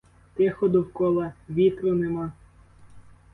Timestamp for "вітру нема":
1.49-2.31